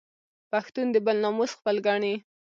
پښتون 0.51 0.87
د 0.91 0.95
بل 1.05 1.17
ناموس 1.23 1.51
خپل 1.57 1.75
ګڼي 1.87 2.15